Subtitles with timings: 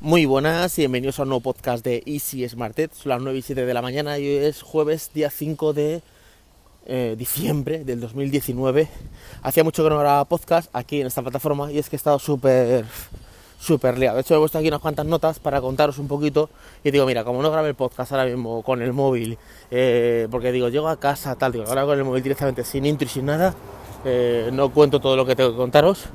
[0.00, 2.92] Muy buenas y bienvenidos a un nuevo podcast de Easy Smarted.
[2.92, 6.02] Son las 9 y 7 de la mañana y hoy es jueves, día 5 de
[6.86, 8.88] eh, diciembre del 2019.
[9.42, 12.20] Hacía mucho que no grababa podcast aquí en esta plataforma y es que he estado
[12.20, 12.84] súper,
[13.58, 14.14] súper liado.
[14.14, 16.48] De hecho, he puesto aquí unas cuantas notas para contaros un poquito
[16.84, 19.36] y digo, mira, como no grabé el podcast ahora mismo con el móvil,
[19.72, 23.04] eh, porque digo, llego a casa, tal, digo, ahora con el móvil directamente sin intro
[23.04, 23.52] y sin nada,
[24.04, 26.08] eh, no cuento todo lo que tengo que contaros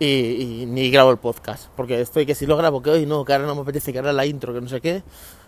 [0.00, 1.68] y, ni grabo el podcast.
[1.76, 3.98] Porque estoy que si lo grabo, que hoy no, que ahora no me apetece, que
[3.98, 5.02] ahora la intro, que no sé qué,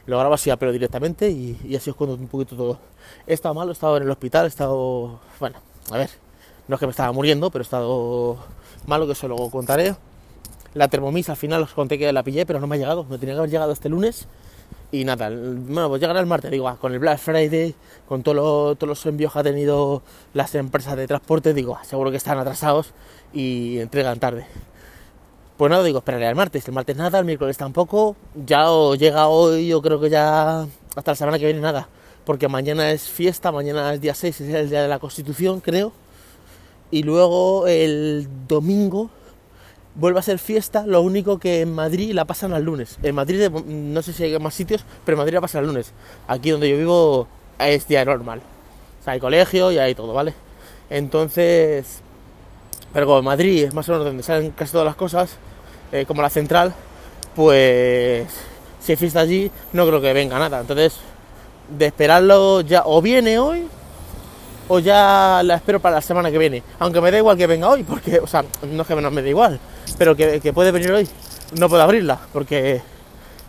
[0.06, 2.78] lo grabo así a pelo directamente y, así os cuento un poquito todo.
[3.26, 5.20] He estado malo, he estado en el hospital, he estado.
[5.40, 5.56] Bueno,
[5.90, 6.10] a ver,
[6.68, 8.38] no es que me estaba muriendo, pero he estado
[8.86, 9.96] malo, que eso luego contaré.
[10.74, 13.18] La Thermomix al final os conté que la pillé, pero no me ha llegado, me
[13.18, 14.26] tenía que haber llegado este lunes.
[14.92, 17.74] Y nada, bueno, pues llegará el martes, digo, ah, con el Black Friday,
[18.06, 20.02] con todos los envíos que ha tenido
[20.34, 22.92] las empresas de transporte, digo, ah, seguro que están atrasados
[23.32, 24.44] y entregan tarde.
[25.56, 26.68] Pues nada, digo, esperaré al martes.
[26.68, 28.16] El martes nada, el miércoles tampoco.
[28.34, 31.88] Ya o llega hoy, yo creo que ya hasta la semana que viene nada.
[32.26, 35.92] Porque mañana es fiesta, mañana es día 6, es el día de la Constitución, creo.
[36.90, 39.10] Y luego el domingo
[39.94, 42.98] vuelve a ser fiesta, lo único que en Madrid la pasan al lunes.
[43.02, 45.92] En Madrid no sé si hay más sitios, pero en Madrid la pasan al lunes.
[46.28, 48.40] Aquí donde yo vivo es día normal.
[49.00, 50.34] O sea, hay colegio y hay todo, ¿vale?
[50.88, 52.00] Entonces,
[52.92, 55.36] pero como en Madrid es más o menos donde salen casi todas las cosas,
[55.90, 56.72] eh, como la central,
[57.34, 58.28] pues
[58.80, 60.60] si hay fiesta allí, no creo que venga nada.
[60.60, 60.94] Entonces,
[61.68, 63.66] de esperarlo ya, o viene hoy,
[64.68, 66.62] o ya la espero para la semana que viene.
[66.78, 69.22] Aunque me da igual que venga hoy, porque, o sea, no es que no me
[69.22, 69.60] da igual,
[69.98, 71.08] pero que, puede venir hoy.
[71.58, 72.80] No puedo abrirla, porque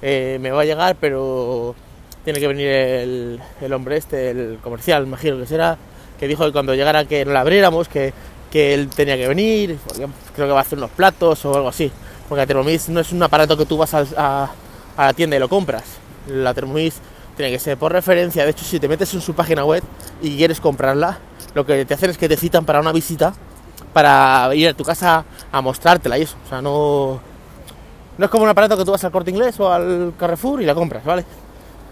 [0.02, 1.76] eh, me va a llegar, pero
[2.24, 5.78] tiene que venir el, el hombre este, el comercial, imagino que será,
[6.20, 8.14] que dijo que cuando llegara que no la abriéramos, que
[8.54, 9.80] que él tenía que venir,
[10.36, 11.92] creo que va a hacer unos platos o algo así.
[12.30, 14.52] Porque la Thermomix no es un aparato que tú vas a,
[14.96, 15.84] la tienda y lo compras.
[16.28, 16.98] La Thermomix
[17.36, 18.44] tiene que ser por referencia.
[18.44, 19.82] De hecho, si te metes en su página web
[20.22, 21.18] y quieres comprarla,
[21.56, 23.34] lo que te hacen es que te citan para una visita
[23.94, 26.36] para ir a tu casa a mostrártela y eso.
[26.46, 27.20] O sea, no,
[28.18, 30.66] no es como un aparato que tú vas al corte inglés o al Carrefour y
[30.66, 31.24] la compras, ¿vale?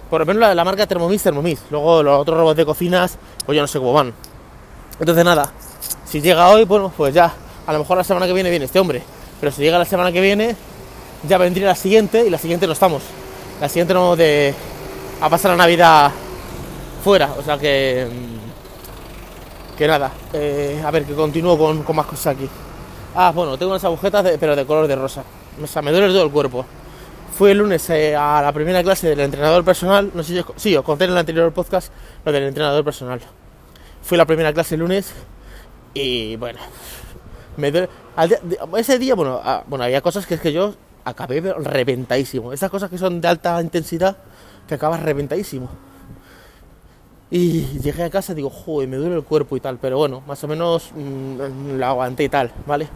[0.10, 1.62] Por lo menos la, la marca Thermomix, Thermomix.
[1.70, 4.14] Luego los otros robots de cocinas, pues yo no sé cómo van.
[5.00, 5.52] Entonces, nada,
[6.06, 7.32] si llega hoy, bueno, pues ya,
[7.66, 9.02] a lo mejor la semana que viene viene este hombre.
[9.40, 10.56] Pero si llega la semana que viene,
[11.28, 13.02] ya vendría la siguiente y la siguiente no estamos.
[13.60, 14.54] La siguiente no de
[15.22, 16.12] a pasar la Navidad
[17.04, 17.34] fuera.
[17.40, 18.08] O sea que.
[19.82, 20.12] Que nada.
[20.32, 22.48] Eh, a ver, que continúo con, más cosas aquí.
[23.16, 25.24] Ah, bueno, tengo unas agujetas, pero de color de rosa.
[25.60, 26.64] O sea, me duele todo el cuerpo.
[27.36, 30.12] Fui el lunes eh, a la primera clase del entrenador personal.
[30.14, 31.92] No sé si os, sí, os conté en el anterior podcast
[32.24, 33.22] lo del entrenador personal.
[34.04, 35.14] Fui a la primera clase el lunes
[35.96, 36.60] y bueno,
[37.58, 37.74] me
[38.78, 40.76] ese día, bueno, ah, bueno, había cosas que es que yo
[41.06, 42.54] acabé reventadísimo.
[42.54, 44.16] Esas cosas que son de alta intensidad,
[44.68, 45.72] que acabas reventadísimo.
[47.32, 49.78] Y llegué a casa y digo, joder, me duele el cuerpo y tal.
[49.78, 52.88] Pero bueno, más o menos mm, la aguanté y tal, ¿vale?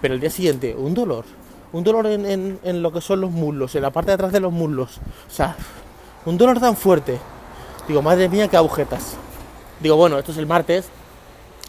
[0.00, 1.24] Pero el día siguiente, un dolor.
[1.72, 4.40] Un dolor en, en, lo que son los muslos, en la parte de atrás de
[4.40, 4.98] los muslos.
[5.28, 5.54] O sea,
[6.24, 7.18] un dolor tan fuerte.
[7.86, 9.16] Digo, madre mía, qué agujetas.
[9.80, 10.88] Digo, bueno, esto es el martes,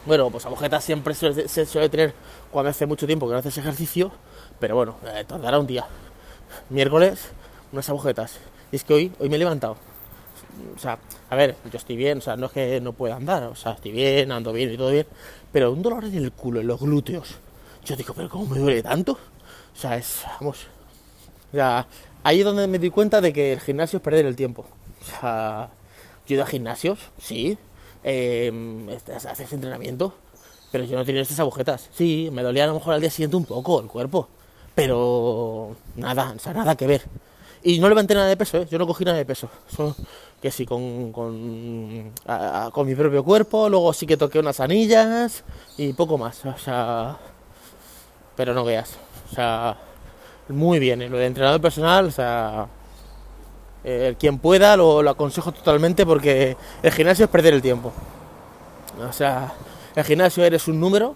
[0.05, 2.13] bueno, pues agujetas siempre se, suele tener
[2.51, 4.11] cuando hace mucho tiempo que no haces ejercicio,
[4.59, 5.85] pero bueno, eh, tardará un día.
[6.69, 7.29] Miércoles,
[7.71, 8.39] unas agujetas.
[8.71, 9.88] Y es que hoy, hoy me he levantado.
[10.75, 10.99] O sea,
[11.29, 13.73] a ver, yo estoy bien, o sea, no es que no pueda andar, o sea,
[13.73, 15.07] estoy bien, ando bien y todo bien,
[15.51, 17.35] pero un dolor en el culo, en los glúteos.
[17.85, 19.13] Yo digo, pero ¿cómo me duele tanto?
[19.13, 20.67] O sea, es, vamos,
[21.51, 21.87] o sea,
[22.23, 24.65] ahí es donde me di cuenta de que el gimnasio es perder el tiempo.
[25.01, 25.69] O sea,
[26.27, 27.57] yo ido a gimnasios, sí,
[28.03, 30.13] eh, haces entrenamiento,
[30.71, 31.89] pero yo no tenía estas agujetas.
[31.93, 34.27] Sí, me dolía a lo mejor al día siguiente un poco el cuerpo,
[34.75, 37.01] pero nada, o sea, nada que ver.
[37.63, 38.67] Y no levanté nada de peso, ¿eh?
[38.69, 39.49] yo no cogí nada de peso.
[40.41, 42.11] que sí, con, con,
[42.71, 45.43] con mi propio cuerpo, luego sí que toqué unas anillas
[45.77, 46.45] y poco más.
[46.45, 47.17] O sea,
[48.35, 48.97] pero no veas.
[49.31, 49.77] O sea,
[50.47, 51.09] muy bien, ¿eh?
[51.09, 52.67] lo de entrenador personal, o sea,
[54.17, 57.91] quien pueda lo, aconsejo totalmente porque el gimnasio es perder el tiempo.
[59.07, 59.53] O sea,
[59.95, 61.15] el gimnasio eres un número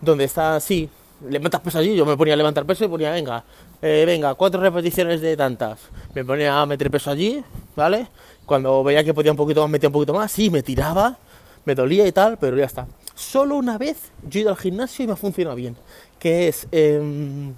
[0.00, 0.88] donde está así,
[1.28, 3.44] levantas peso allí, yo me ponía a levantar peso y ponía, venga,
[3.82, 5.78] eh, venga, cuatro repeticiones de tantas.
[6.14, 7.42] Me ponía a meter peso allí,
[7.76, 8.08] ¿vale?
[8.46, 11.18] Cuando veía que podía un poquito más, metía un poquito más, sí, me tiraba,
[11.64, 12.86] me dolía y tal, pero ya está.
[13.14, 15.76] Solo una vez yo he ido al gimnasio y me ha funcionado bien,
[16.18, 17.54] que es em,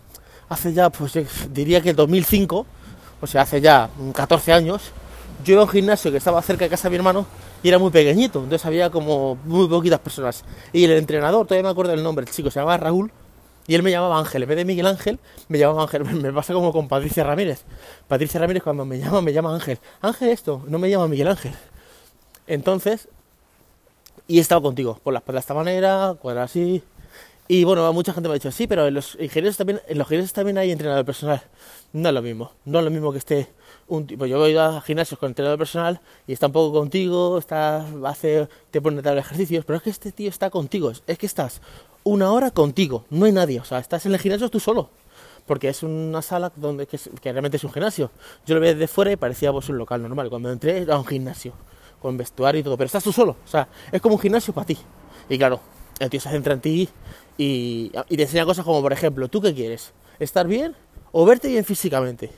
[0.49, 1.13] hace ya, pues
[1.53, 2.67] diría que el 2005,
[3.21, 4.91] o sea, hace ya 14 años,
[5.45, 7.27] yo iba a un gimnasio que estaba cerca de casa de mi hermano
[7.63, 10.45] y era muy pequeñito, entonces había como muy poquitas personas.
[10.73, 13.13] Y el entrenador, todavía me acuerdo del nombre, el chico se llamaba Raúl,
[13.67, 15.19] Y él me llamaba Ángel, en vez de Miguel Ángel,
[15.49, 16.05] me llamaba Ángel.
[16.23, 17.65] Me pasa como con Patricia Ramírez.
[18.09, 19.79] Patricia Ramírez cuando me llama, me llama Ángel.
[20.01, 21.53] Ángel esto, no me llama Miguel Ángel.
[22.47, 23.09] Entonces,
[24.27, 26.83] y he estado contigo, por las de esta manera, cuadra así.
[27.49, 30.07] Y bueno, mucha gente me ha dicho, sí, pero en los ingenieros también, en los
[30.07, 31.43] ingenieros también hay entrenador personal.
[31.93, 33.49] No es lo mismo, no es lo mismo que esté
[33.89, 34.25] un tipo.
[34.27, 38.81] Yo voy a gimnasios con entrenador personal y está un poco contigo, está, hace, te
[38.81, 41.61] pone a dar ejercicios, pero es que este tío está contigo, es que estás
[42.11, 44.91] una hora contigo, no hay nadie, o sea, estás en el gimnasio tú solo,
[45.47, 48.11] porque es una sala donde que, realmente es un gimnasio.
[48.47, 51.07] Yo lo veía desde fuera y parecía pues, un local normal, cuando entré era un
[51.07, 51.53] gimnasio,
[52.03, 54.67] con vestuario y todo, pero estás tú solo, o sea, es como un gimnasio para
[54.67, 54.79] ti.
[55.29, 55.61] Y claro,
[56.01, 56.89] el tío se centra en ti
[57.39, 59.93] y, y te enseña cosas como, por ejemplo, ¿tú qué quieres?
[60.19, 60.75] ¿Estar bien
[61.13, 62.31] o verte bien físicamente?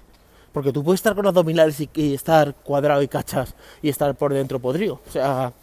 [0.53, 4.35] Porque tú puedes estar con abdominales y, y estar cuadrado y cachas y estar por
[4.35, 5.01] dentro podrido.
[5.09, 5.55] O sea,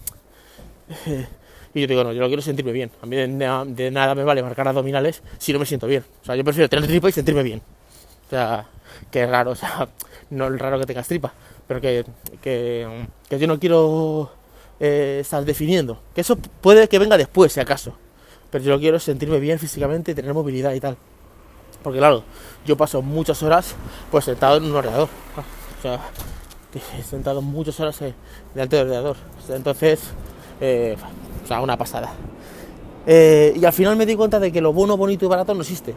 [1.74, 2.92] Y yo digo, no, yo lo quiero sentirme bien.
[3.01, 6.04] A mí de, nada me vale marcar abdominales si no me siento bien.
[6.21, 7.62] O sea, yo prefiero tener tripa y sentirme bien.
[8.27, 8.68] O sea,
[9.12, 9.88] que raro, o sea,
[10.30, 11.33] no es raro que tengas tripa,
[11.68, 12.06] pero que,
[12.42, 12.88] que,
[13.30, 14.31] yo no quiero
[14.80, 16.01] eh, estar definiendo.
[16.16, 17.95] Que eso puede que venga después, si acaso.
[18.51, 20.98] Pero yo quiero sentirme bien físicamente y tener movilidad y tal.
[21.83, 22.24] Porque claro,
[22.65, 23.75] yo paso muchas horas
[24.12, 25.07] pues sentado en un ordenador.
[25.77, 26.01] O sea,
[26.98, 28.13] he sentado muchas horas eh,
[28.54, 29.18] delante del ordenador.
[29.50, 30.01] Entonces,
[30.60, 30.98] eh,
[31.50, 32.12] sea, una pasada.
[33.06, 35.62] Eh, y al final me di cuenta de que lo bueno, bonito y barato no
[35.62, 35.96] existe.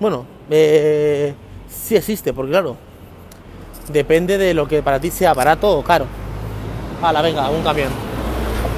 [0.00, 1.34] Bueno, eh,
[1.68, 2.76] sí existe, porque claro,
[3.92, 6.06] depende de lo que para ti sea barato o caro.
[7.00, 7.90] la venga, un camión.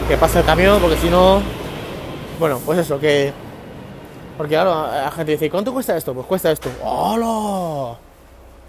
[0.09, 1.41] Que pase el camión, porque si no.
[2.39, 3.33] Bueno, pues eso, que.
[4.37, 6.15] Porque claro, la gente dice, ¿cuánto cuesta esto?
[6.15, 6.71] Pues cuesta esto.
[6.83, 7.99] ¡Hola!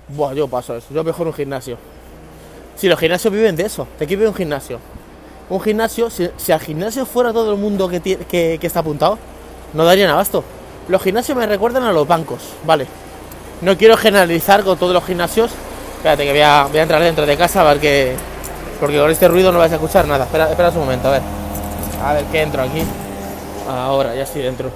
[0.10, 0.88] Buah, yo paso eso.
[0.94, 1.78] Yo mejor un gimnasio.
[2.76, 4.80] Si los gimnasios viven de eso, ¿de qué vive un gimnasio?
[5.52, 9.18] Un gimnasio, si, al gimnasio fuera todo el mundo que, está apuntado,
[9.74, 10.46] no darían abasto.
[10.88, 12.88] Los gimnasios me recuerdan a los bancos, ¿vale?
[13.62, 15.52] No quiero generalizar con todos los gimnasios.
[15.98, 18.16] Espérate que voy a, voy a entrar dentro de casa a ver que...
[18.80, 20.24] Porque con este ruido no vais a escuchar nada.
[20.24, 21.22] Espera, espera un momento, a ver.
[22.02, 22.82] A ver que entro aquí.
[23.68, 24.72] Ahora, ya estoy dentro.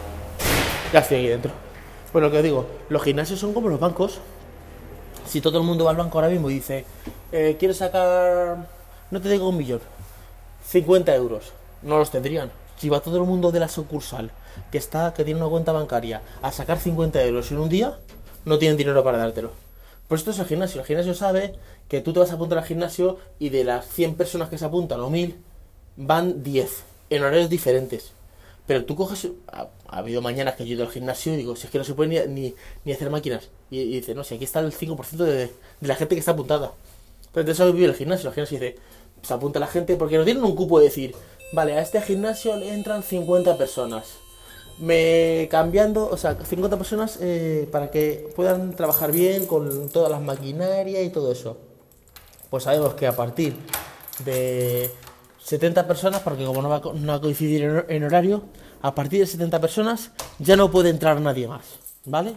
[0.92, 1.52] Ya estoy aquí dentro.
[2.12, 4.20] Pues lo que os digo, los gimnasios son como los bancos.
[5.26, 6.86] Si todo el mundo va al banco ahora mismo y dice,
[7.32, 8.58] eh, quiero sacar,
[9.10, 9.80] no te digo un millón,
[10.68, 11.54] 50 euros.
[11.82, 12.52] No los tendrían.
[12.78, 14.32] Si va todo el mundo de la sucursal
[14.72, 17.98] que está, que tiene una cuenta bancaria, a sacar 50 euros en un día,
[18.46, 19.52] no tienen dinero para dártelo.
[20.08, 20.82] Pues esto es el gimnasio.
[20.82, 21.56] El gimnasio sabe
[21.88, 24.66] que tú te vas a apuntar al gimnasio y de las 100 personas que se
[24.66, 25.36] apuntan o 1000,
[25.98, 28.12] van 10 en horarios diferentes.
[28.68, 29.30] Pero tú coges.
[29.52, 31.84] Ha, habido mañanas que yo he ido al gimnasio y digo, si es que no
[31.84, 32.54] se puede ni,
[32.84, 33.50] ni, hacer máquinas.
[33.70, 35.52] Y, dice, no, si aquí está el 5% de, de,
[35.82, 36.72] la gente que está apuntada.
[37.34, 38.30] Entonces vive el gimnasio.
[38.30, 38.78] El gimnasio dice,
[39.26, 41.16] se apunta la gente porque no tienen un cupo de decir,
[41.52, 44.18] vale, a este gimnasio entran 50 personas.
[44.78, 50.22] Me cambiando, o sea, 50 personas eh, para que puedan trabajar bien con todas las
[50.22, 51.58] maquinarias y todo eso.
[52.50, 53.56] Pues sabemos que a partir
[54.24, 54.92] de
[55.44, 56.78] 70 personas, porque como no va,
[57.16, 58.44] a coincidir en horario,
[58.82, 61.66] a partir de 70 personas ya no puede entrar nadie más,
[62.06, 62.36] ¿vale?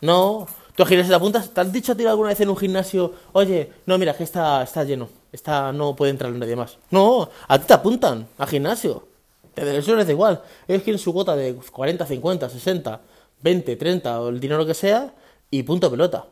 [0.00, 0.46] No,
[0.76, 3.12] tú al gimnasio te apuntas, ¿te has dicho a ti alguna vez en un gimnasio,
[3.32, 5.23] oye, no, mira, que está, está lleno?
[5.34, 6.78] Esta no puede entrar nadie más.
[6.92, 9.08] No, a ti te apuntan al gimnasio.
[9.56, 10.40] De eso les da igual.
[10.68, 13.00] Ellos quieren su cuota de 40, 50, 60,
[13.42, 15.12] 20, 30 o el dinero que sea
[15.50, 16.26] y punto pelota.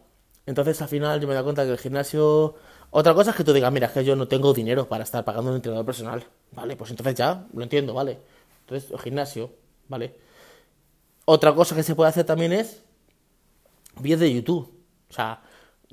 [0.46, 2.54] Entonces al final yo me doy cuenta que el gimnasio...
[2.92, 5.24] Otra cosa es que tú digas, mira, es que yo no tengo dinero para estar
[5.24, 6.24] pagando un entrenador personal.
[6.52, 8.20] Vale, pues entonces ya, lo entiendo, vale.
[8.60, 9.50] Entonces el gimnasio,
[9.88, 10.14] vale.
[11.24, 12.84] Otra cosa que se puede hacer también es
[14.00, 14.72] vídeos de YouTube.
[15.10, 15.42] O sea,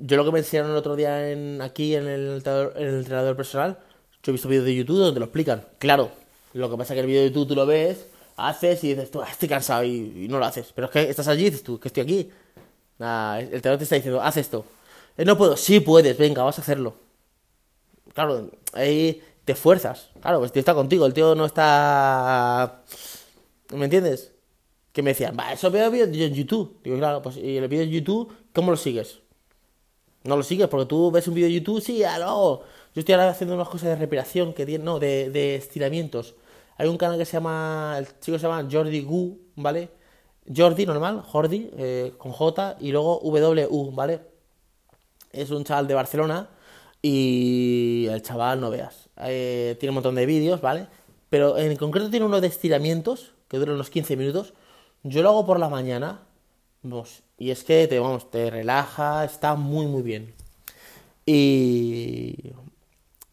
[0.00, 3.36] yo lo que me enseñaron el otro día en, aquí en el, en el entrenador
[3.36, 3.78] personal,
[4.22, 5.64] yo he visto vídeos de YouTube donde lo explican.
[5.78, 6.10] Claro,
[6.54, 9.10] lo que pasa es que el vídeo de YouTube tú lo ves, haces y dices
[9.10, 10.72] tú, ah, estoy cansado y, no lo haces.
[10.74, 12.30] Pero es que estás allí y dices tú, que estoy aquí.
[12.98, 14.64] el entrenador te está diciendo, haz esto.
[15.16, 16.94] Eh, no puedo, sí puedes, venga, vas a hacerlo.
[18.14, 20.10] Claro, ahí te fuerzas.
[20.20, 22.82] Claro, pues el tío está contigo, el tío no está...
[23.74, 24.32] ¿Me entiendes?
[24.92, 26.80] Que me decían, va, eso veo vídeos en YouTube.
[26.82, 29.20] Digo, claro, pues y el vídeo en YouTube, ¿cómo lo sigues?
[30.24, 32.62] No lo sigues porque tú ves un vídeo de YouTube, sí, aló.
[32.94, 36.34] Yo estoy ahora haciendo unas cosas de respiración, que no, de, de estiramientos.
[36.76, 39.90] Hay un canal que se llama, el chico se llama Jordi Gu, ¿vale?
[40.54, 44.20] Jordi, normal, Jordi, eh, con J, y luego W, ¿vale?
[45.32, 46.48] Es un chaval de Barcelona
[47.02, 50.86] y el chaval, no veas, eh, tiene un montón de vídeos, ¿vale?
[51.28, 54.54] Pero en concreto tiene uno de estiramientos, que dura unos 15 minutos.
[55.02, 56.22] Yo lo hago por la mañana,
[57.38, 60.34] y es que te, vamos, te relaja, está muy, muy bien.
[61.26, 62.52] Y,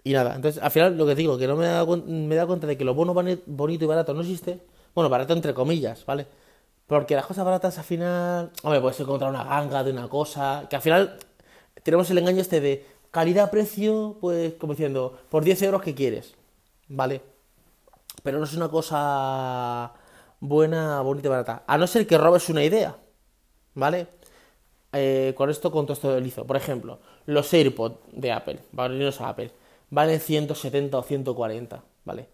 [0.04, 2.68] y nada, entonces al final lo que digo, que no me da, me da cuenta
[2.68, 4.60] de que lo bueno, bonito y barato no existe.
[4.94, 6.28] Bueno, barato entre comillas, ¿vale?
[6.88, 10.76] Porque las cosas baratas al final, hombre, puedes encontrar una ganga de una cosa, que
[10.76, 11.20] al final
[11.84, 16.36] tenemos el engaño este de calidad-precio, pues como diciendo, por 10 euros que quieres,
[16.88, 17.22] ¿vale?
[18.24, 19.94] Pero no es una cosa
[20.40, 21.64] buena, bonita y barata.
[21.68, 22.98] A no ser que robes una idea,
[23.78, 24.08] ¿vale?
[24.94, 26.46] Eh, con esto, con todo esto del lizo.
[26.46, 29.52] Por ejemplo, los AirPods de Apple, vamos a Apple,
[29.90, 32.28] valen 170 o 140, ¿vale?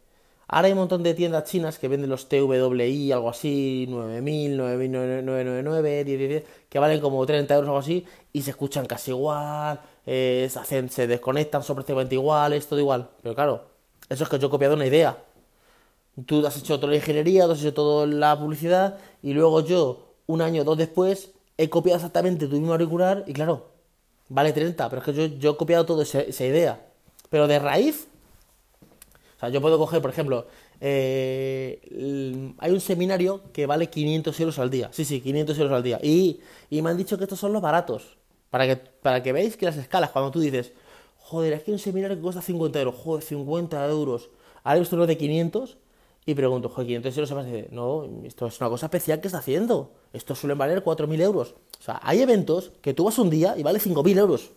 [0.48, 6.04] Ahora hay un montón de tiendas chinas que venden los TWI, algo así, 9000, 9999,
[6.04, 10.50] 10, que valen como 30 euros o algo así, y se escuchan casi igual, eh,
[10.56, 13.10] hacen, se desconectan, son prácticamente iguales, todo igual.
[13.22, 13.64] Pero claro,
[14.10, 15.18] eso es que yo he copiado una idea.
[16.26, 20.13] Tú has hecho toda la ingeniería, tú has hecho toda la publicidad, y luego yo,
[20.28, 23.70] un año o dos después, he copiado exactamente tu mismo auricular, y claro,
[24.30, 26.86] vale 30, pero es que yo, yo he copiado toda esa, idea.
[27.30, 28.08] Pero de raíz,
[29.38, 30.48] o sea, yo puedo coger, por ejemplo,
[30.80, 34.90] eh, hay un seminario que vale 500 euros al día.
[34.92, 36.00] Sí, sí, 500 euros al día.
[36.02, 38.18] Y, y me han dicho que estos son los baratos.
[38.50, 40.74] Para que, para que veáis que las escalas, cuando tú dices,
[41.18, 44.30] joder, es que hay un seminario que cuesta 50 euros, joder, 50 euros.
[44.64, 45.78] Ahora he visto uno de 500
[46.26, 49.92] y pregunto, joder, 500 euros dice, no, esto es una cosa especial que está haciendo.
[50.14, 51.56] Esto suele valer 4.000 euros.
[51.80, 54.52] O sea, hay eventos que tú vas un día y vale 5.000 euros.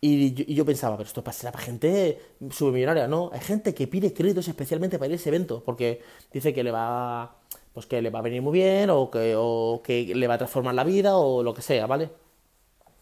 [0.00, 2.20] Y yo, pensaba, pero esto será para gente
[2.50, 3.30] submillonaria, no.
[3.32, 6.70] Hay gente que pide créditos especialmente para ir a ese evento, porque dice que le
[6.70, 7.36] va,
[7.72, 10.38] pues que le va a venir muy bien, o que, o que le va a
[10.38, 12.10] transformar la vida, o lo que sea, ¿vale?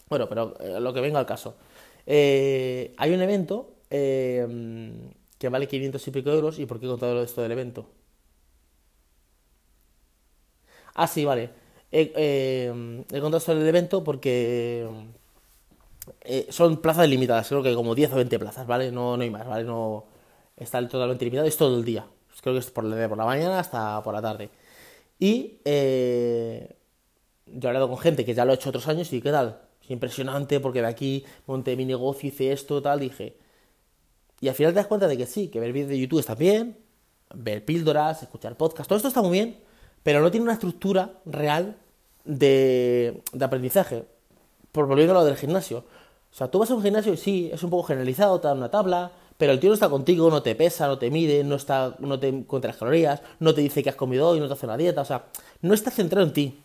[0.08, 1.56] Bueno, pero eh, lo que venga al caso.
[2.06, 4.46] Eh, hay un evento eh,
[5.38, 7.88] que vale 500 y pico euros, ¿y por qué he contado esto del evento?
[10.94, 11.50] Ah, sí, vale.
[11.92, 12.12] He,
[13.12, 14.86] he contado esto del evento porque
[16.22, 18.90] eh, son plazas limitadas, creo que como 10 o 20 plazas, ¿vale?
[18.92, 19.64] No, no hay más, ¿vale?
[19.64, 20.06] No
[20.56, 22.06] está totalmente limitado, es todo el día.
[22.42, 24.50] Creo que es por la, por la mañana hasta por la tarde.
[25.18, 26.76] Y eh,
[27.46, 29.60] yo he hablado con gente que ya lo ha hecho otros años y ¿qué tal?
[29.82, 33.38] Es impresionante porque de aquí monté mi negocio, hice esto, tal, dije.
[34.40, 36.34] Y al final te das cuenta de que sí, que ver vídeos de YouTube está
[36.34, 36.76] bien,
[37.34, 39.58] ver píldoras, escuchar podcasts, todo esto está muy bien,
[40.02, 41.76] pero no tiene una estructura real
[42.24, 44.04] de, de aprendizaje.
[44.72, 45.78] Por volviendo a lo del gimnasio.
[46.30, 48.58] O sea, tú vas a un gimnasio y sí, es un poco generalizado, te dan
[48.58, 51.56] una tabla, pero el tío no está contigo, no te pesa, no te mide, no
[51.56, 54.52] está, no te cuenta las calorías, no te dice que has comido hoy, no te
[54.52, 55.26] hace una dieta, o sea,
[55.62, 56.62] no está centrado en ti.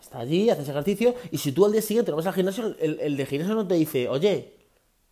[0.00, 3.00] Está allí, haces ejercicio, y si tú al día siguiente no vas al gimnasio, el,
[3.00, 4.54] el de gimnasio no te dice, oye,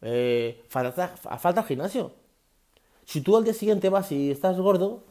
[0.03, 2.13] eh, falta, falta gimnasio.
[3.05, 5.05] Si tú al día siguiente vas y estás gordo,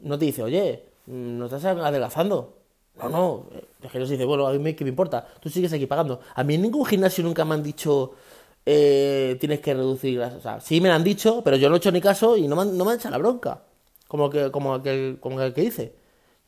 [0.00, 2.56] no te dice, oye, mm, no estás adelgazando.
[2.96, 3.46] No, no,
[3.82, 6.20] el gimnasio dice, bueno, a mí qué me importa, tú sigues aquí pagando.
[6.34, 8.12] A mí en ningún gimnasio nunca me han dicho,
[8.66, 10.34] eh, tienes que reducir las...
[10.34, 12.46] O sea, sí me lo han dicho, pero yo no he hecho ni caso y
[12.48, 13.62] no me han, no me han echado la bronca.
[14.08, 15.94] Como que, como aquel, como el que dice.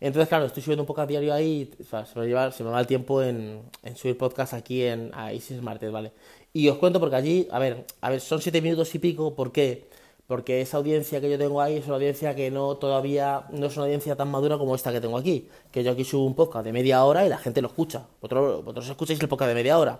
[0.00, 2.70] Entonces, claro, estoy subiendo un podcast diario ahí, o sea, se, me lleva, se me
[2.70, 6.12] va el tiempo en, en subir podcast aquí en a Isis Martes, ¿vale?
[6.52, 9.52] Y os cuento porque allí, a ver, a ver, son siete minutos y pico, ¿por
[9.52, 9.88] qué?
[10.32, 13.76] porque esa audiencia que yo tengo ahí es una audiencia que no todavía no es
[13.76, 16.64] una audiencia tan madura como esta que tengo aquí, que yo aquí subo un podcast
[16.64, 18.06] de media hora y la gente lo escucha.
[18.20, 19.98] Vosotros, vosotros escucháis el podcast de media hora.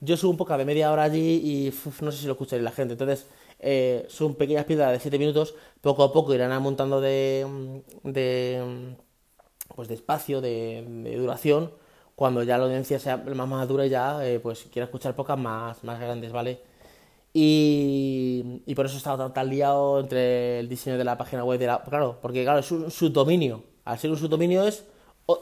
[0.00, 2.70] Yo subo un podcast de media hora allí y no sé si lo escucháis la
[2.70, 2.92] gente.
[2.92, 3.26] Entonces,
[3.58, 7.46] eh, son pequeñas piedras de 7 minutos, poco a poco irán montando de,
[8.02, 8.94] de
[9.74, 11.72] pues de espacio, de duración,
[12.16, 16.00] cuando ya la audiencia sea más madura ya eh, pues quiera escuchar pocas más, más
[16.00, 16.60] grandes, ¿vale?
[17.34, 21.58] Y, y por eso he estado tan, liado entre el diseño de la página web,
[21.60, 23.62] de la, claro, porque claro, es un subdominio.
[23.84, 24.84] Al ser un subdominio es,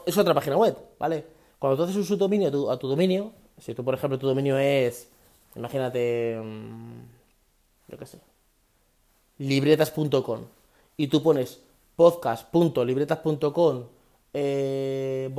[0.05, 1.25] es otra página web, ¿vale?
[1.57, 5.07] Cuando tú haces un subdominio a tu, dominio, si tú, por ejemplo, tu dominio es,
[5.55, 7.01] imagínate, mm,
[7.91, 8.19] yo qué sé,
[9.37, 10.41] libretas.com
[10.97, 11.61] y tú pones
[11.95, 13.83] podcast.libretas.com,
[14.33, 15.29] eh,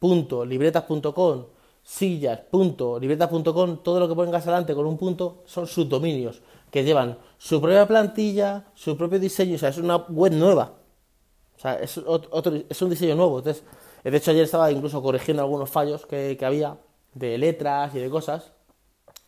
[0.00, 1.44] bolígrafos.libretas.com,
[1.82, 7.86] sillas.libretas.com, todo lo que pongas adelante con un punto son subdominios que llevan su propia
[7.86, 10.74] plantilla, su propio diseño, o sea, es una web nueva.
[11.56, 13.38] O sea, es, otro, es un diseño nuevo.
[13.38, 13.64] Entonces,
[14.04, 16.76] de hecho, ayer estaba incluso corrigiendo algunos fallos que, que había
[17.14, 18.52] de letras y de cosas,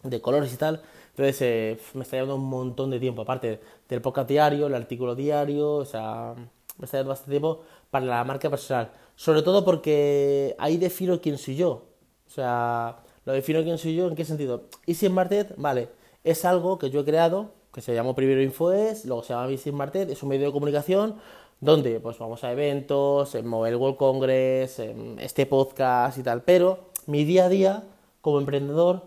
[0.02, 0.82] de colores y tal.
[1.10, 5.14] Entonces eh, me está llevando un montón de tiempo, aparte del podcast diario, el artículo
[5.14, 6.34] diario, o sea,
[6.80, 7.60] me está llevando bastante tiempo
[7.90, 8.90] para la marca personal.
[9.14, 11.84] Sobre todo porque ahí defino quién soy yo.
[12.26, 14.64] O sea, lo defino quién soy yo, ¿en qué sentido?
[14.86, 15.88] Easy Martet, vale,
[16.24, 19.72] es algo que yo he creado, que se llamó primero InfoES, luego se llama Easy
[19.72, 21.16] Martet, es un medio de comunicación
[21.60, 26.90] donde pues vamos a eventos, en Mobile World Congress, en este podcast y tal, pero
[27.06, 27.84] mi día a día
[28.20, 29.02] como emprendedor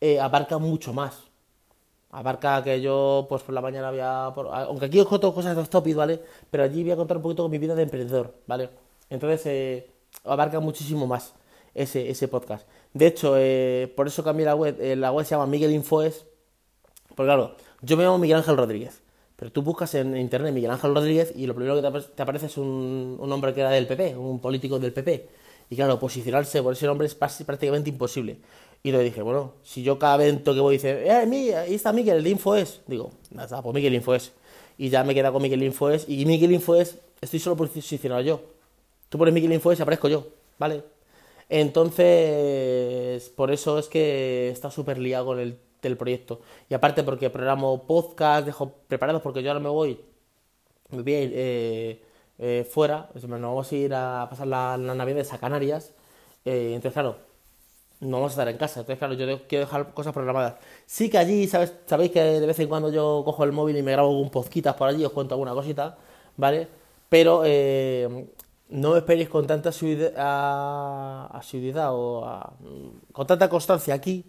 [0.00, 1.25] eh, abarca mucho más.
[2.10, 4.24] Abarca que yo, pues por la mañana había.
[4.24, 6.20] aunque aquí os cuento cosas de topic, ¿vale?
[6.50, 8.70] Pero allí voy a contar un poquito mi vida de emprendedor, ¿vale?
[9.10, 9.90] Entonces, eh,
[10.24, 11.34] abarca muchísimo más
[11.74, 12.66] ese, ese podcast.
[12.94, 14.76] De hecho, eh, por eso cambié la web.
[14.96, 16.26] la web se llama Miguel Infoes.
[17.08, 19.02] Porque claro, yo me llamo Miguel Ángel Rodríguez.
[19.36, 22.56] Pero tú buscas en internet Miguel Ángel Rodríguez y lo primero que te, aparece es
[22.56, 25.28] un, un hombre que era del PP, un político del PP.
[25.68, 28.38] Y claro, posicionarse por ese nombre es prácticamente imposible.
[28.86, 31.92] Y le dije, bueno, si yo cada evento que voy dice, eh, mira, ahí está
[31.92, 32.82] Miguel, el Info es.
[32.86, 34.30] Digo, nada, pues Miguel Info es.
[34.78, 36.08] Y ya me queda con Miguel Info es.
[36.08, 38.40] Y Miguel Info es, estoy solo posicionado yo.
[39.08, 40.84] Tú pones Miguel Info es y aparezco yo, ¿vale?
[41.48, 46.42] Entonces, por eso es que está súper liado con el, del proyecto.
[46.70, 50.00] Y aparte porque programo podcast, dejo preparados porque yo ahora me voy,
[50.90, 52.02] me voy a ir eh,
[52.38, 55.92] eh, fuera, nos vamos a ir a pasar la, la Navidad a Canarias.
[56.44, 57.16] Eh, entonces, claro,
[58.00, 58.80] no vamos a estar en casa.
[58.80, 60.56] Entonces, claro, yo quiero dejar cosas programadas.
[60.86, 61.74] Sí que allí, ¿sabes?
[61.86, 64.76] sabéis que de vez en cuando yo cojo el móvil y me grabo un podcast
[64.78, 65.96] por allí, os cuento alguna cosita,
[66.36, 66.68] ¿vale?
[67.08, 68.26] Pero eh,
[68.68, 69.70] no me esperéis con tanta
[71.30, 72.40] asiduidad o
[73.12, 74.24] con tanta constancia aquí,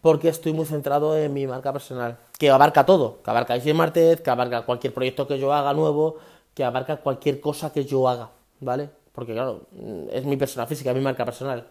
[0.00, 4.22] porque estoy muy centrado en mi marca personal, que abarca todo, que abarca Isis Martet,
[4.22, 6.16] que abarca cualquier proyecto que yo haga nuevo,
[6.54, 8.90] que abarca cualquier cosa que yo haga, ¿vale?
[9.12, 9.62] Porque claro,
[10.10, 11.68] es mi persona física, mi marca personal.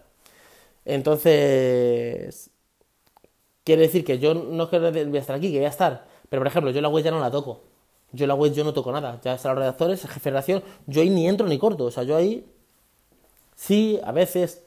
[0.84, 2.50] Entonces,
[3.64, 6.06] quiere decir que yo no es que voy a estar aquí, que voy a estar,
[6.28, 7.62] pero por ejemplo, yo la web ya no la toco.
[8.12, 10.62] Yo la web yo no toco nada, ya están los redactores, el jefe de redacción,
[10.86, 12.46] yo ahí ni entro ni corto, o sea, yo ahí
[13.56, 14.64] sí, a veces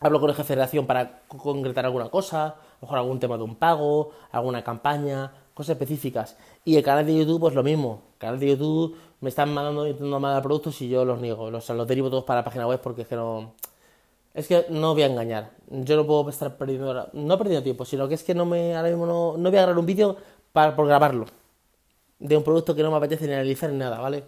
[0.00, 3.36] hablo con el jefe de redacción para concretar alguna cosa, a lo mejor algún tema
[3.38, 6.36] de un pago, alguna campaña, cosas específicas.
[6.64, 8.02] Y el canal de YouTube, pues lo mismo.
[8.14, 11.50] El canal de YouTube me están mandando, intentando mandar productos y yo los niego.
[11.50, 13.54] Los, los derivo todos para la página web porque es que no.
[14.34, 15.52] Es que no voy a engañar.
[15.70, 17.08] Yo no puedo estar perdiendo.
[17.12, 18.76] No perdiendo tiempo, sino que es que no me.
[18.76, 20.16] Ahora mismo no, no voy a grabar un vídeo
[20.52, 21.26] para, por grabarlo.
[22.18, 24.24] De un producto que no me apetece ni analizar ni nada, ¿vale?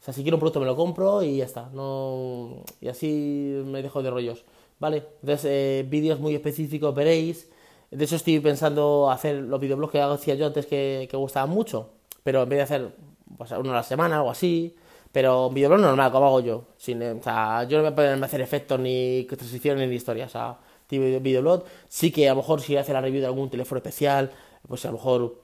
[0.00, 1.70] O sea, si quiero un producto me lo compro y ya está.
[1.72, 2.64] No.
[2.80, 4.44] Y así me dejo de rollos.
[4.80, 5.04] ¿Vale?
[5.22, 7.48] Entonces, eh, vídeos muy específicos veréis
[7.90, 11.90] de hecho, estoy pensando hacer los videoblogs que hacía yo antes que, que gustaban mucho,
[12.22, 12.94] pero en vez de hacer
[13.36, 14.76] pues, uno a la semana, o así,
[15.18, 16.56] pero un videoblog normal, como hago yo.
[16.58, 20.28] O sea, yo no me puedo hacer efectos, ni transiciones, ni historias.
[20.28, 21.64] O sea, tipo videoblog.
[21.88, 24.30] Sí que a lo mejor si hace la review de algún teléfono especial,
[24.68, 25.42] pues a lo mejor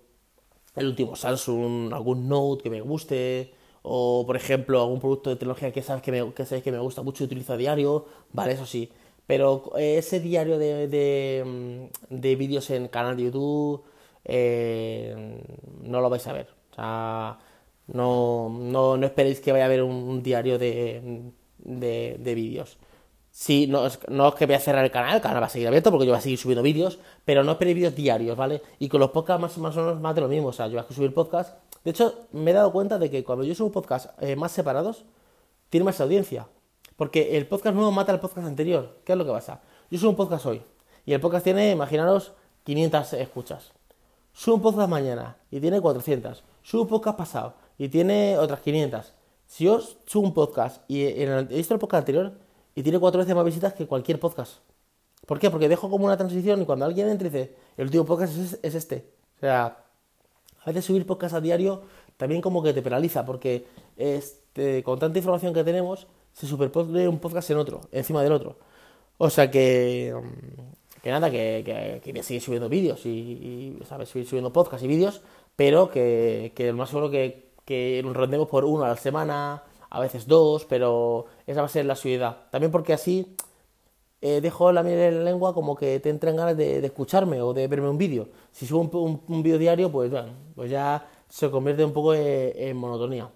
[0.77, 5.73] el último Samsung, algún Note que me guste, o por ejemplo algún producto de tecnología
[5.73, 8.53] que sabes que me, que sabes que me gusta mucho y utilizo a diario, vale,
[8.53, 8.93] eso sí.
[9.27, 13.83] Pero ese diario de, de, de vídeos en canal de YouTube
[14.25, 15.43] eh,
[15.83, 16.47] no lo vais a ver.
[16.71, 17.39] O sea,
[17.87, 22.79] no, no, no esperéis que vaya a haber un, diario de, de, de vídeos.
[23.31, 25.66] Sí, no, no es que voy a cerrar el canal, el canal va a seguir
[25.66, 28.62] abierto porque yo voy a seguir subiendo vídeos, pero no esperéis vídeos diarios, ¿vale?
[28.79, 30.75] Y con los podcasts más, más o menos más de lo mismo, o sea, yo
[30.75, 31.59] voy a subir podcast.
[31.83, 35.05] De hecho, me he dado cuenta de que cuando yo subo podcast eh, más separados,
[35.68, 36.47] tiene más audiencia.
[36.97, 38.99] Porque el podcast nuevo mata al podcast anterior.
[39.05, 39.62] ¿Qué es lo que pasa?
[39.90, 40.62] Yo subo un podcast hoy
[41.05, 43.73] y el podcast tiene, imaginaros, 500 escuchas.
[44.33, 46.44] Subo un podcast mañana y tiene 400.
[46.62, 49.13] Subo un podcast pasado y tiene otras 500.
[49.47, 52.33] Si yo subo un podcast y he visto el podcast anterior
[52.75, 54.59] y tiene cuatro veces más visitas que cualquier podcast.
[55.27, 55.51] ¿Por qué?
[55.51, 58.75] Porque dejo como una transición y cuando alguien entra y dice, el último podcast es,
[58.75, 59.07] este.
[59.37, 59.79] O sea,
[60.61, 61.83] a veces subir podcast a diario
[62.17, 67.19] también como que te penaliza porque este, con tanta información que tenemos se superpone un
[67.19, 68.59] podcast en otro, encima del otro.
[69.19, 70.15] O sea que,
[71.03, 74.09] que nada, que, que quería seguir subiendo vídeos y, ¿sabes?
[74.09, 75.23] Seguir subiendo podcasts y vídeos,
[75.57, 80.00] pero que, que más seguro que, que nos rendemos por uno a la semana, a
[80.00, 82.48] veces dos, pero esa va a ser la subida.
[82.50, 83.37] También porque así
[84.20, 87.53] eh, dejo la miel en la lengua como que te entran ganas de, escucharme o
[87.53, 88.29] de verme un vídeo.
[88.53, 92.77] Si subo un, un, vídeo diario, pues, bueno, pues ya se convierte un poco en,
[92.77, 93.31] monotonía.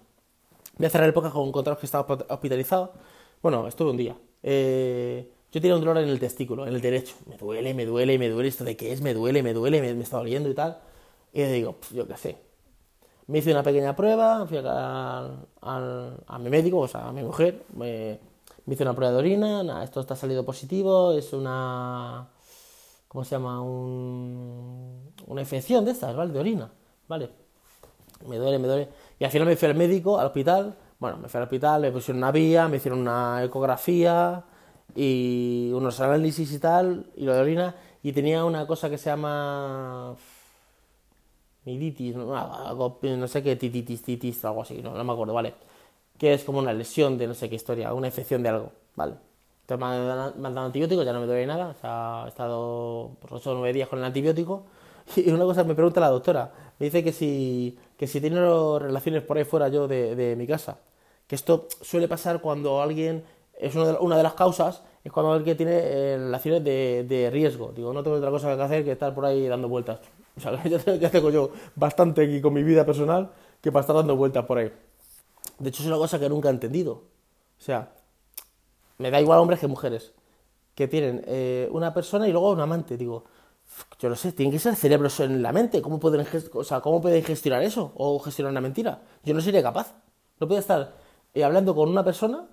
[0.77, 2.93] Voy a cerrar el podcast con contaros que estaba hospitalizado.
[3.41, 4.17] Bueno, estuve un día.
[4.41, 7.15] Eh, yo tenía un dolor en el testículo, en el derecho.
[7.27, 8.49] Me duele, me duele, me duele.
[8.49, 9.01] ¿Esto de qué es?
[9.01, 10.79] Me duele, me duele, me, me está doliendo y tal.
[11.33, 12.48] Y digo, yo qué sé.
[13.29, 15.29] Me hice una pequeña prueba, fui a,
[15.61, 17.63] a, mi médico, o sea, a mi mujer.
[17.75, 18.19] Me,
[18.65, 19.83] hice una prueba de orina.
[19.83, 21.11] Esto está salido positivo.
[21.11, 22.27] Es una.
[23.07, 23.61] ¿Cómo se llama?
[23.61, 26.33] Un, una infección de estas, ¿vale?
[26.33, 26.71] De orina,
[27.07, 27.29] ¿vale?
[28.27, 28.89] Me duele, me duele.
[29.19, 30.75] Y al final me fui al médico, al hospital.
[30.97, 34.43] Bueno, me fui al hospital, me pusieron una vía, me hicieron una ecografía
[34.95, 39.11] y unos análisis y tal, y lo de orina, y tenía una cosa que se
[39.11, 40.15] llama
[41.65, 45.53] miditis, no, sé qué, tititis, titis, algo así, no, me acuerdo, ¿vale?
[46.17, 49.15] Que es como una lesión de no sé qué historia, una infección de algo, ¿vale?
[49.61, 53.33] Entonces me han, dado antibióticos, ya no me duele nada, o sea, he estado por
[53.35, 54.63] 8 o 9 días con el antibiótico,
[55.15, 58.39] y una cosa me pregunta la doctora, me dice que si, que si tiene
[58.79, 60.79] relaciones por ahí fuera yo de, de mi casa,
[61.27, 63.23] que esto suele pasar cuando alguien
[63.59, 67.29] es una de, una de las causas, es cuando alguien tiene eh, relaciones de, de,
[67.29, 67.71] riesgo.
[67.75, 69.99] Digo, no tengo otra cosa que hacer que estar por ahí dando vueltas.
[70.37, 70.63] O sea,
[70.97, 74.57] ya tengo yo bastante aquí con mi vida personal que para estar dando vueltas por
[74.57, 74.71] ahí.
[75.57, 76.93] De hecho, es una cosa que nunca he entendido.
[76.93, 77.91] O sea,
[78.99, 80.13] me da igual hombres que mujeres
[80.75, 82.95] que tienen eh, una persona y luego un amante.
[82.95, 83.25] Digo,
[83.99, 85.81] yo no sé, tienen que ser cerebros en la mente.
[85.81, 87.91] ¿Cómo pueden, o sea, ¿cómo pueden gestionar eso?
[87.95, 89.01] O gestionar una mentira.
[89.25, 89.93] Yo no sería capaz.
[90.39, 90.95] No puedo estar
[91.33, 92.47] eh, hablando con una persona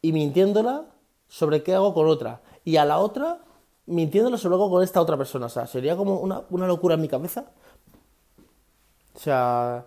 [0.00, 0.86] y mintiéndola
[1.28, 2.40] sobre qué hago con otra.
[2.64, 3.40] Y a la otra
[3.86, 5.46] mintiéndola sobre algo con esta otra persona.
[5.46, 7.46] O sea, sería como una, una locura en mi cabeza.
[9.14, 9.86] O sea,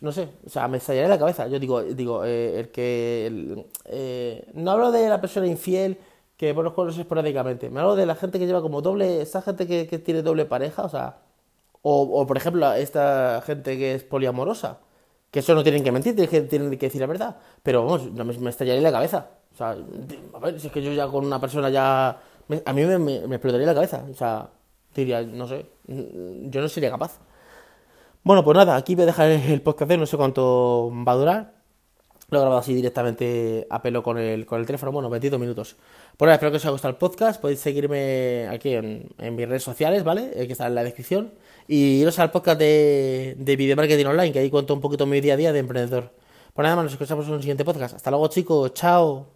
[0.00, 1.46] no sé, o sea, me estallaría la cabeza.
[1.48, 3.64] Yo digo, digo, eh, el que.
[3.86, 5.98] Eh, no hablo de la persona infiel
[6.36, 7.70] que pone los cuernos esporádicamente.
[7.70, 9.22] Me hablo de la gente que lleva como doble.
[9.22, 11.18] Esa gente que, que tiene doble pareja, o sea.
[11.82, 14.80] O, o, por ejemplo, esta gente que es poliamorosa.
[15.30, 17.36] Que eso no tienen que mentir, tienen que, decir la verdad.
[17.62, 19.30] Pero vamos, me, me estallaría la cabeza.
[19.52, 19.70] O sea,
[20.34, 22.08] a ver, si es que yo ya con una persona ya...
[22.08, 24.04] a mí me, me, explotaría la cabeza.
[24.10, 24.48] O sea,
[24.94, 27.18] diría, no sé, yo no sería capaz.
[28.22, 31.55] Bueno, pues nada, aquí voy a dejar el podcast, no sé cuánto va a durar.
[32.28, 35.76] Lo he grabado así directamente a pelo con el, con el teléfono, bueno, 22 minutos.
[36.16, 37.40] Por ahora, espero que os haya gustado el podcast.
[37.40, 40.30] Podéis seguirme aquí en, en mis redes sociales, ¿vale?
[40.32, 41.32] que está en la descripción.
[41.68, 45.20] Y iros al podcast de, de Video Marketing Online, que ahí cuento un poquito mi
[45.20, 46.10] día a día de emprendedor.
[46.54, 47.94] Pues nada más, nos escuchamos en un siguiente podcast.
[47.94, 48.74] Hasta luego, chicos.
[48.74, 49.35] Chao.